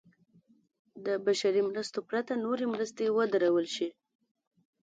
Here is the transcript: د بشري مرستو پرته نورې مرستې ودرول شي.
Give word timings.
د 1.05 1.07
بشري 1.25 1.61
مرستو 1.69 1.99
پرته 2.09 2.33
نورې 2.45 2.65
مرستې 2.73 3.05
ودرول 3.17 3.67
شي. 3.75 3.89